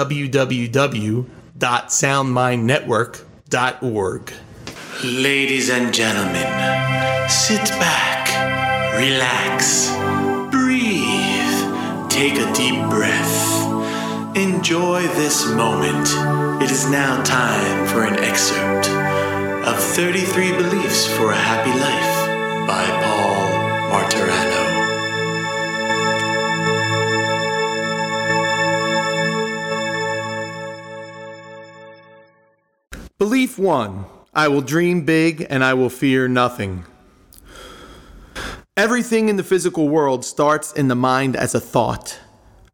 www.soundmindnetwork.org. 1.64 4.34
Ladies 5.06 5.70
and 5.70 5.94
gentlemen, 5.94 6.34
sit 7.30 7.70
back, 7.80 8.28
relax, 8.98 9.90
breathe, 10.52 12.10
take 12.10 12.36
a 12.36 12.52
deep 12.54 12.84
breath. 12.90 13.64
Enjoy 14.36 15.04
this 15.16 15.48
moment. 15.54 16.10
It 16.62 16.70
is 16.70 16.90
now 16.90 17.24
time 17.24 17.88
for 17.88 18.04
an 18.04 18.20
excerpt 18.20 18.90
of 19.66 19.80
33 19.80 20.52
Beliefs 20.58 21.08
for 21.16 21.32
a 21.32 21.36
Happy 21.36 21.72
Life 21.80 22.28
by 22.68 22.86
Paul 23.06 23.48
Marturano. 23.90 24.63
Belief 33.24 33.58
1 33.58 34.04
I 34.34 34.50
will 34.50 34.60
dream 34.60 35.06
big 35.06 35.48
and 35.50 35.64
I 35.64 35.76
will 35.76 35.90
fear 35.90 36.28
nothing. 36.28 36.84
Everything 38.76 39.30
in 39.30 39.38
the 39.38 39.46
physical 39.46 39.88
world 39.88 40.26
starts 40.26 40.74
in 40.74 40.90
the 40.90 40.96
mind 40.96 41.38
as 41.38 41.56
a 41.56 41.62
thought. 41.62 42.20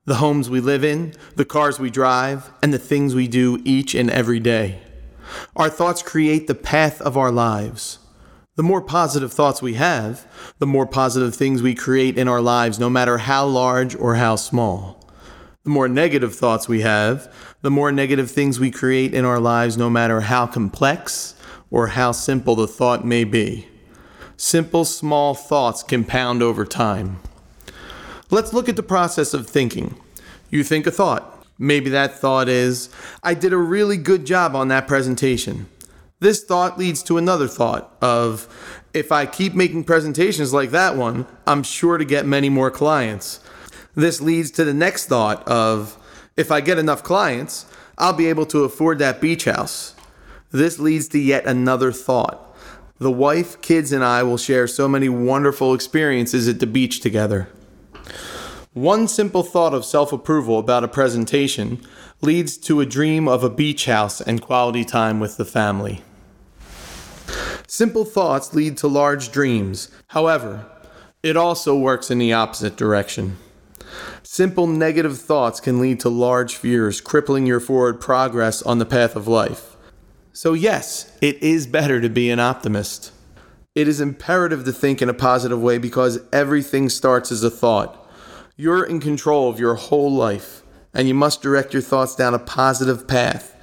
The 0.05 0.15
homes 0.15 0.49
we 0.49 0.59
live 0.59 0.83
in, 0.83 1.13
the 1.35 1.45
cars 1.45 1.79
we 1.79 1.91
drive, 1.91 2.51
and 2.63 2.73
the 2.73 2.79
things 2.79 3.13
we 3.13 3.27
do 3.27 3.61
each 3.63 3.93
and 3.93 4.09
every 4.09 4.39
day. 4.39 4.79
Our 5.55 5.69
thoughts 5.69 6.01
create 6.01 6.47
the 6.47 6.55
path 6.55 6.99
of 6.99 7.15
our 7.15 7.31
lives. 7.31 7.99
The 8.55 8.63
more 8.63 8.81
positive 8.81 9.31
thoughts 9.31 9.61
we 9.61 9.75
have, 9.75 10.25
the 10.57 10.65
more 10.65 10.87
positive 10.87 11.35
things 11.35 11.61
we 11.61 11.75
create 11.75 12.17
in 12.17 12.27
our 12.27 12.41
lives, 12.41 12.79
no 12.79 12.89
matter 12.89 13.19
how 13.19 13.45
large 13.45 13.95
or 13.95 14.15
how 14.15 14.35
small. 14.35 14.98
The 15.69 15.73
more 15.73 15.87
negative 15.87 16.33
thoughts 16.33 16.67
we 16.67 16.81
have, 16.81 17.31
the 17.61 17.69
more 17.69 17.91
negative 17.91 18.31
things 18.31 18.59
we 18.59 18.71
create 18.71 19.13
in 19.13 19.23
our 19.23 19.39
lives, 19.39 19.77
no 19.77 19.87
matter 19.87 20.21
how 20.21 20.47
complex 20.47 21.35
or 21.69 21.89
how 21.89 22.11
simple 22.11 22.55
the 22.55 22.65
thought 22.65 23.05
may 23.05 23.23
be. 23.23 23.67
Simple, 24.35 24.83
small 24.83 25.35
thoughts 25.35 25.83
compound 25.83 26.41
over 26.41 26.65
time. 26.65 27.19
Let's 28.31 28.51
look 28.51 28.67
at 28.67 28.77
the 28.77 28.81
process 28.81 29.35
of 29.35 29.45
thinking. 29.45 29.95
You 30.49 30.63
think 30.63 30.87
a 30.87 30.91
thought. 30.91 31.45
Maybe 31.59 31.91
that 31.91 32.15
thought 32.15 32.49
is, 32.49 32.89
I 33.21 33.35
did 33.35 33.53
a 33.53 33.57
really 33.57 33.97
good 33.97 34.25
job 34.25 34.55
on 34.55 34.69
that 34.69 34.87
presentation. 34.87 35.67
This 36.19 36.43
thought 36.43 36.79
leads 36.79 37.03
to 37.03 37.19
another 37.19 37.47
thought 37.47 37.95
of, 38.01 38.47
if 38.95 39.11
I 39.11 39.27
keep 39.27 39.53
making 39.53 39.83
presentations 39.83 40.51
like 40.51 40.71
that 40.71 40.95
one, 40.95 41.27
I'm 41.45 41.61
sure 41.61 41.99
to 41.99 42.05
get 42.05 42.25
many 42.25 42.49
more 42.49 42.71
clients. 42.71 43.39
This 43.95 44.21
leads 44.21 44.51
to 44.51 44.63
the 44.63 44.73
next 44.73 45.07
thought 45.07 45.47
of, 45.47 45.97
if 46.37 46.51
I 46.51 46.61
get 46.61 46.77
enough 46.77 47.03
clients, 47.03 47.65
I'll 47.97 48.13
be 48.13 48.27
able 48.27 48.45
to 48.47 48.63
afford 48.63 48.99
that 48.99 49.19
beach 49.19 49.45
house. 49.45 49.95
This 50.51 50.79
leads 50.79 51.07
to 51.09 51.19
yet 51.19 51.45
another 51.45 51.91
thought. 51.91 52.45
The 52.97 53.11
wife, 53.11 53.61
kids, 53.61 53.91
and 53.91 54.03
I 54.03 54.23
will 54.23 54.37
share 54.37 54.67
so 54.67 54.87
many 54.87 55.09
wonderful 55.09 55.73
experiences 55.73 56.47
at 56.47 56.59
the 56.59 56.67
beach 56.67 57.01
together. 57.01 57.49
One 58.73 59.07
simple 59.07 59.43
thought 59.43 59.73
of 59.73 59.85
self 59.85 60.13
approval 60.13 60.59
about 60.59 60.83
a 60.83 60.87
presentation 60.87 61.81
leads 62.21 62.57
to 62.57 62.81
a 62.81 62.85
dream 62.85 63.27
of 63.27 63.43
a 63.43 63.49
beach 63.49 63.85
house 63.85 64.21
and 64.21 64.41
quality 64.41 64.85
time 64.85 65.19
with 65.19 65.37
the 65.37 65.45
family. 65.45 66.03
Simple 67.67 68.05
thoughts 68.05 68.53
lead 68.53 68.77
to 68.77 68.87
large 68.87 69.31
dreams. 69.31 69.89
However, 70.07 70.65
it 71.21 71.37
also 71.37 71.77
works 71.77 72.09
in 72.09 72.17
the 72.17 72.33
opposite 72.33 72.75
direction. 72.75 73.37
Simple 74.31 74.67
negative 74.67 75.17
thoughts 75.17 75.59
can 75.59 75.81
lead 75.81 75.99
to 76.01 76.07
large 76.07 76.55
fears, 76.55 77.01
crippling 77.01 77.47
your 77.47 77.59
forward 77.59 77.99
progress 77.99 78.61
on 78.61 78.77
the 78.77 78.85
path 78.85 79.15
of 79.15 79.27
life. 79.27 79.75
So, 80.33 80.53
yes, 80.53 81.11
it 81.19 81.41
is 81.41 81.65
better 81.65 81.99
to 81.99 82.09
be 82.09 82.29
an 82.29 82.39
optimist. 82.39 83.11
It 83.73 83.87
is 83.87 83.99
imperative 83.99 84.65
to 84.65 84.71
think 84.71 85.01
in 85.01 85.09
a 85.09 85.15
positive 85.15 85.59
way 85.59 85.79
because 85.79 86.19
everything 86.31 86.89
starts 86.89 87.31
as 87.31 87.43
a 87.43 87.49
thought. 87.49 88.07
You're 88.55 88.85
in 88.85 88.99
control 88.99 89.49
of 89.49 89.59
your 89.59 89.73
whole 89.73 90.11
life, 90.11 90.61
and 90.93 91.07
you 91.07 91.15
must 91.15 91.41
direct 91.41 91.73
your 91.73 91.81
thoughts 91.81 92.15
down 92.15 92.35
a 92.35 92.39
positive 92.39 93.07
path. 93.07 93.55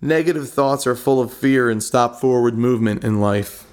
Negative 0.00 0.48
thoughts 0.48 0.86
are 0.86 0.96
full 0.96 1.20
of 1.20 1.34
fear 1.34 1.68
and 1.68 1.82
stop 1.82 2.16
forward 2.18 2.56
movement 2.56 3.04
in 3.04 3.20
life. 3.20 3.66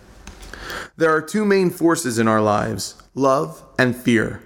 There 0.97 1.15
are 1.15 1.21
two 1.21 1.45
main 1.45 1.69
forces 1.69 2.19
in 2.19 2.27
our 2.27 2.41
lives 2.41 3.01
love 3.13 3.63
and 3.79 3.95
fear. 3.95 4.44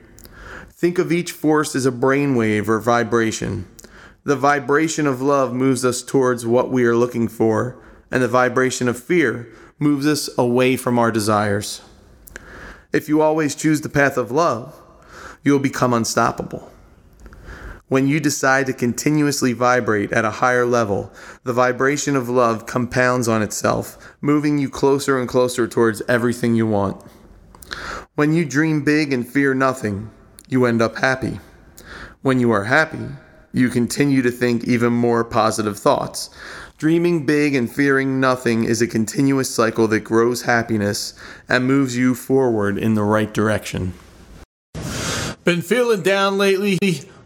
Think 0.80 0.98
of 0.98 1.12
each 1.12 1.34
force 1.34 1.76
as 1.76 1.86
a 1.86 1.92
brainwave 1.92 2.70
or 2.70 2.80
vibration. 2.80 3.68
The 4.24 4.38
vibration 4.38 5.08
of 5.08 5.22
love 5.22 5.54
moves 5.54 5.84
us 5.84 6.02
towards 6.02 6.46
what 6.46 6.72
we 6.72 6.86
are 6.86 6.96
looking 6.96 7.28
for, 7.28 7.84
and 8.10 8.24
the 8.24 8.30
vibration 8.30 8.88
of 8.88 8.98
fear 8.98 9.50
moves 9.78 10.08
us 10.08 10.30
away 10.38 10.78
from 10.78 10.98
our 10.98 11.12
desires. 11.12 11.82
If 12.94 13.10
you 13.10 13.22
always 13.22 13.56
choose 13.56 13.82
the 13.82 13.90
path 13.90 14.16
of 14.16 14.32
love, 14.32 14.82
you 15.44 15.52
will 15.52 15.60
become 15.60 15.92
unstoppable. 15.92 16.72
When 17.90 18.08
you 18.08 18.22
decide 18.22 18.66
to 18.68 18.74
continuously 18.74 19.52
vibrate 19.52 20.14
at 20.14 20.24
a 20.24 20.40
higher 20.40 20.66
level, 20.66 21.12
the 21.44 21.52
vibration 21.52 22.16
of 22.16 22.30
love 22.30 22.66
compounds 22.66 23.28
on 23.28 23.42
itself, 23.42 24.16
moving 24.22 24.58
you 24.58 24.70
closer 24.70 25.20
and 25.20 25.28
closer 25.28 25.68
towards 25.68 26.02
everything 26.08 26.56
you 26.56 26.68
want. 26.68 27.04
When 28.16 28.34
you 28.34 28.46
dream 28.46 28.86
big 28.86 29.12
and 29.12 29.28
fear 29.28 29.54
nothing, 29.54 30.12
you 30.50 30.66
end 30.66 30.82
up 30.82 30.98
happy. 30.98 31.40
When 32.22 32.40
you 32.40 32.52
are 32.52 32.66
happy, 32.66 33.08
you 33.54 33.70
continue 33.70 34.22
to 34.22 34.32
think 34.32 34.66
even 34.66 34.92
more 34.92 35.24
positive 35.24 35.80
thoughts. 35.80 36.30
Dreaming 36.78 37.26
big 37.26 37.56
and 37.56 37.72
fearing 37.72 38.20
nothing 38.20 38.64
is 38.64 38.82
a 38.82 38.88
continuous 38.88 39.54
cycle 39.54 39.88
that 39.88 40.02
grows 40.02 40.42
happiness 40.42 41.14
and 41.48 41.66
moves 41.66 41.96
you 41.96 42.16
forward 42.16 42.78
in 42.78 42.96
the 42.96 43.04
right 43.04 43.34
direction. 43.34 43.94
Been 45.44 45.62
feeling 45.62 46.02
down 46.02 46.38
lately? 46.38 46.78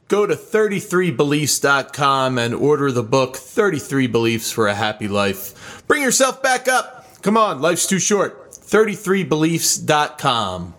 Go 0.07 0.25
to 0.25 0.35
33beliefs.com 0.35 2.37
and 2.37 2.53
order 2.53 2.91
the 2.91 3.03
book 3.03 3.35
33 3.35 4.07
Beliefs 4.07 4.51
for 4.51 4.67
a 4.67 4.75
Happy 4.75 5.07
Life. 5.07 5.83
Bring 5.87 6.01
yourself 6.01 6.43
back 6.43 6.67
up. 6.67 7.21
Come 7.21 7.37
on, 7.37 7.61
life's 7.61 7.87
too 7.87 7.99
short. 7.99 8.51
33beliefs.com. 8.51 10.73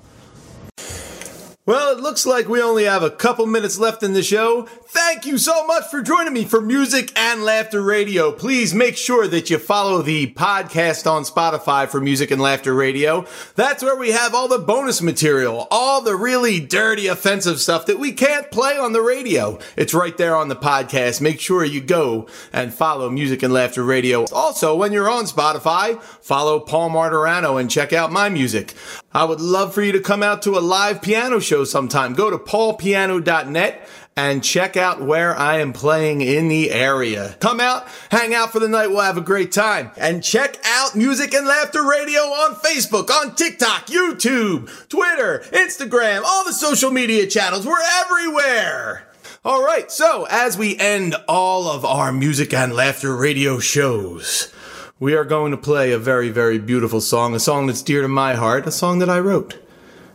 Well, 1.67 1.97
it 1.97 2.01
looks 2.03 2.27
like 2.27 2.47
we 2.47 2.61
only 2.61 2.85
have 2.85 3.03
a 3.03 3.11
couple 3.11 3.47
minutes 3.47 3.79
left 3.79 4.03
in 4.03 4.13
the 4.13 4.23
show. 4.23 4.69
Thank 4.95 5.27
you 5.27 5.39
so 5.39 5.67
much 5.67 5.87
for 5.89 6.03
joining 6.03 6.33
me 6.33 6.45
for 6.45 6.61
Music 6.61 7.11
and 7.19 7.43
Laughter 7.43 7.83
Radio. 7.83 8.31
Please 8.31 8.73
make 8.73 8.97
sure 8.97 9.27
that 9.27 9.51
you 9.51 9.59
follow 9.59 10.03
the 10.03 10.33
podcast 10.35 11.11
on 11.11 11.25
Spotify 11.25 11.89
for 11.89 12.01
Music 12.01 12.31
and 12.31 12.41
Laughter 12.41 12.73
Radio. 12.73 13.27
That's 13.57 13.83
where 13.83 13.97
we 13.97 14.13
have 14.13 14.37
all 14.37 14.47
the 14.47 14.61
bonus 14.61 15.03
material, 15.03 15.67
all 15.69 16.01
the 16.01 16.15
really 16.15 16.61
dirty, 16.61 17.09
offensive 17.09 17.61
stuff 17.61 17.87
that 17.87 17.99
we 17.99 18.13
can't 18.13 18.53
play 18.53 18.79
on 18.79 18.93
the 18.93 19.03
radio. 19.03 19.59
It's 19.77 19.95
right 19.95 20.17
there 20.17 20.37
on 20.37 20.47
the 20.47 20.55
podcast. 20.55 21.21
Make 21.21 21.41
sure 21.41 21.65
you 21.65 21.81
go 21.81 22.29
and 22.53 22.73
follow 22.73 23.11
Music 23.11 23.43
and 23.43 23.53
Laughter 23.53 23.83
Radio. 23.83 24.27
Also, 24.27 24.77
when 24.77 24.93
you're 24.93 25.11
on 25.11 25.25
Spotify, 25.25 26.01
follow 26.01 26.61
Paul 26.61 26.91
Marturano 26.91 27.61
and 27.61 27.69
check 27.69 27.93
out 27.93 28.13
my 28.13 28.29
music. 28.29 28.75
I 29.13 29.25
would 29.25 29.41
love 29.41 29.75
for 29.75 29.83
you 29.83 29.91
to 29.91 30.01
come 30.01 30.23
out 30.23 30.43
to 30.43 30.57
a 30.57 30.61
live 30.61 31.03
piano 31.03 31.41
show 31.41 31.65
sometime. 31.65 32.15
Go 32.15 32.31
to 32.31 32.39
paulpiano.net 32.39 33.89
and 34.17 34.45
check 34.45 34.77
out 34.77 35.03
where 35.03 35.37
I 35.37 35.59
am 35.59 35.73
playing 35.73 36.21
in 36.21 36.49
the 36.49 36.71
area. 36.71 37.37
Come 37.41 37.61
out, 37.61 37.87
hang 38.11 38.35
out 38.35 38.53
for 38.53 38.61
the 38.61 38.69
night. 38.69 38.89
We'll 38.89 39.01
have 39.01 39.17
a 39.17 39.23
great 39.23 39.51
time. 39.51 39.91
And 39.97 40.23
check 40.23 40.59
out 40.65 40.95
Music 40.95 41.35
and 41.35 41.47
Laughter 41.47 41.83
Radio 41.83 42.21
on 42.21 42.55
Facebook, 42.57 43.11
on 43.11 43.35
TikTok, 43.35 43.87
YouTube, 43.87 44.89
Twitter, 44.89 45.41
Instagram, 45.53 46.23
all 46.25 46.45
the 46.45 46.53
social 46.53 46.91
media 46.91 47.27
channels. 47.27 47.67
We're 47.67 47.83
everywhere. 48.01 49.09
All 49.45 49.65
right. 49.65 49.91
So 49.91 50.27
as 50.31 50.57
we 50.57 50.79
end 50.79 51.17
all 51.29 51.69
of 51.69 51.85
our 51.85 52.13
Music 52.13 52.55
and 52.55 52.73
Laughter 52.73 53.15
Radio 53.17 53.59
shows, 53.59 54.53
we 55.01 55.15
are 55.15 55.25
going 55.25 55.51
to 55.51 55.59
play 55.59 55.91
a 55.91 55.99
very, 55.99 56.31
very 56.31 56.59
beautiful 56.59 57.01
song, 57.01 57.35
a 57.35 57.41
song 57.41 57.67
that's 57.67 57.83
dear 57.83 58.03
to 58.03 58.09
my 58.09 58.35
heart, 58.35 58.67
a 58.67 58.71
song 58.71 59.01
that 59.01 59.11
I 59.11 59.19
wrote. 59.19 59.59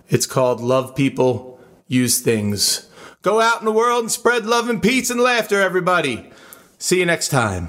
It's 0.07 0.25
called 0.25 0.61
Love 0.61 0.95
People, 0.95 1.59
Use 1.87 2.21
Things. 2.21 2.88
Go 3.21 3.41
out 3.41 3.59
in 3.59 3.65
the 3.65 3.71
world 3.71 4.03
and 4.03 4.11
spread 4.11 4.45
love 4.45 4.69
and 4.69 4.81
peace 4.81 5.09
and 5.09 5.19
laughter, 5.19 5.61
everybody. 5.61 6.31
See 6.77 6.99
you 6.99 7.05
next 7.05 7.27
time. 7.29 7.67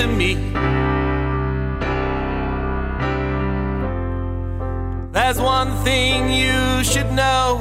To 0.00 0.06
me, 0.06 0.34
There's 5.12 5.38
one 5.38 5.72
thing 5.84 6.30
you 6.30 6.82
should 6.82 7.10
know, 7.12 7.58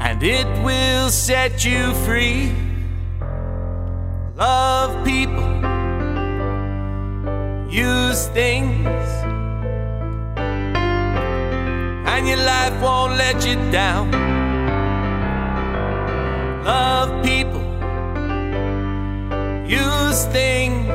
and 0.00 0.22
it 0.22 0.46
will 0.64 1.10
set 1.10 1.64
you 1.64 1.92
free. 2.06 2.52
Love 4.36 5.04
people, 5.04 5.50
use 7.70 8.28
things. 8.28 9.08
And 12.12 12.26
your 12.26 12.38
life 12.38 12.80
won't 12.80 13.16
let 13.16 13.46
you 13.46 13.56
down. 13.70 14.10
Love 16.64 17.22
people, 17.24 17.57
things, 20.26 20.88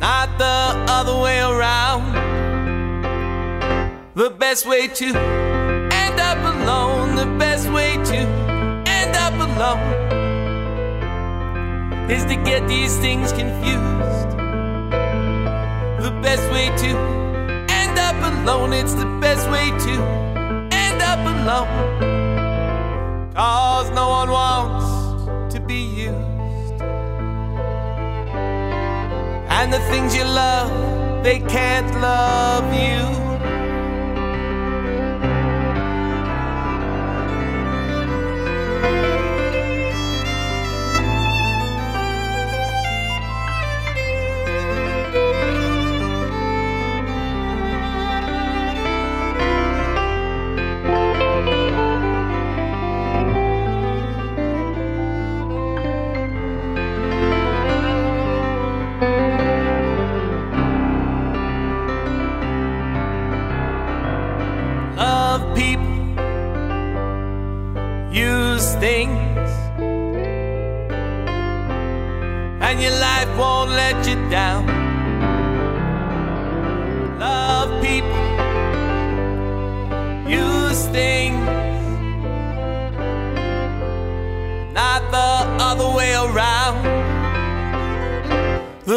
not 0.00 0.28
the 0.38 0.84
other 0.88 1.20
way 1.20 1.40
around. 1.40 2.14
The 4.14 4.30
best 4.30 4.66
way 4.66 4.88
to 4.88 5.06
end 5.06 6.20
up 6.20 6.38
alone, 6.54 7.14
the 7.14 7.26
best 7.38 7.70
way 7.70 7.96
to 8.10 8.16
end 8.86 9.16
up 9.16 9.34
alone 9.34 10.08
is 12.10 12.24
to 12.24 12.36
get 12.36 12.66
these 12.66 12.96
things 12.98 13.32
confused. 13.32 14.30
The 16.06 16.12
best 16.22 16.44
way 16.52 16.68
to 16.84 16.90
end 17.70 17.98
up 17.98 18.16
alone, 18.32 18.72
it's 18.72 18.94
the 18.94 19.06
best 19.20 19.48
way 19.50 19.70
to 19.86 19.94
end 20.72 21.02
up 21.02 21.20
alone. 21.34 22.08
Cause 23.34 23.90
no 23.90 24.08
one 24.08 24.30
wants 24.30 24.87
be 25.68 25.82
used. 25.82 26.80
And 29.50 29.70
the 29.70 29.80
things 29.90 30.16
you 30.16 30.24
love, 30.24 31.22
they 31.22 31.40
can't 31.40 31.92
love 32.00 32.72
you. 32.72 33.27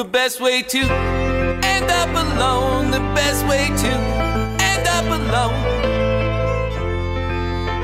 The 0.01 0.09
best 0.09 0.41
way 0.41 0.63
to 0.63 0.79
end 0.79 1.91
up 1.91 2.09
alone, 2.09 2.89
the 2.89 3.05
best 3.13 3.45
way 3.45 3.67
to 3.67 3.91
end 4.69 4.87
up 4.87 5.05
alone 5.05 5.53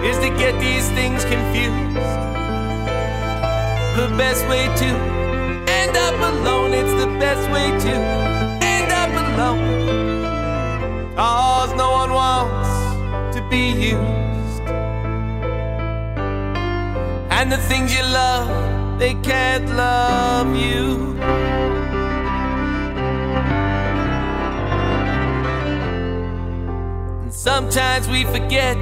is 0.03 0.17
to 0.17 0.29
get 0.29 0.59
these 0.59 0.89
things 0.97 1.23
confused. 1.25 1.93
The 3.99 4.09
best 4.17 4.47
way 4.49 4.65
to 4.65 4.89
end 5.69 5.95
up 5.95 6.15
alone, 6.33 6.73
it's 6.73 6.95
the 6.99 7.05
best 7.19 7.51
way 7.51 7.67
to 7.85 7.93
end 8.65 8.91
up 8.91 9.11
alone. 9.27 11.13
Cause 11.15 11.71
no 11.75 11.91
one 11.91 12.11
wants 12.13 13.35
to 13.35 13.47
be 13.47 13.69
used. 13.91 14.63
And 17.29 17.51
the 17.51 17.57
things 17.69 17.95
you 17.95 18.01
love, 18.01 18.97
they 18.97 19.13
can't 19.13 19.69
love 19.75 20.55
you. 20.55 21.46
Sometimes 27.47 28.09
we 28.09 28.25
forget. 28.25 28.77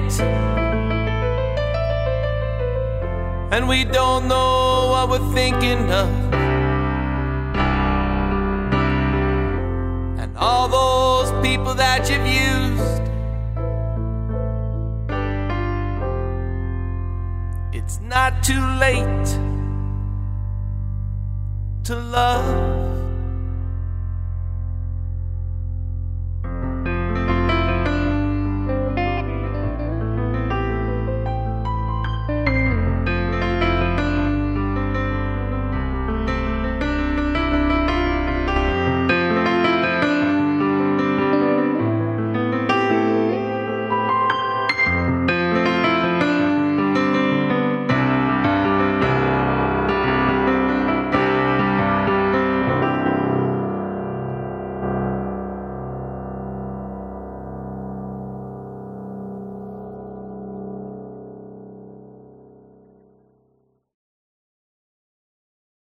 and 3.53 3.69
we 3.69 3.85
don't 3.85 4.27
know 4.27 4.89
what 4.89 5.07
we're 5.07 5.33
thinking 5.33 5.83
of. 5.91 6.09
And 10.21 10.35
all 10.35 10.67
those 10.67 11.29
people 11.45 11.75
that 11.75 12.09
you've 12.09 12.25
used, 12.25 13.03
it's 17.71 17.99
not 18.01 18.43
too 18.43 18.65
late 18.85 19.27
to 21.83 21.95
love. 21.95 22.74